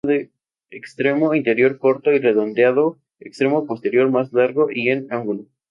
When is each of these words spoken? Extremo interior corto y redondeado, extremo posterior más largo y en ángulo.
Extremo 0.71 1.35
interior 1.35 1.77
corto 1.77 2.11
y 2.11 2.17
redondeado, 2.17 2.97
extremo 3.19 3.67
posterior 3.67 4.09
más 4.09 4.33
largo 4.33 4.67
y 4.73 4.89
en 4.89 5.05
ángulo. 5.13 5.45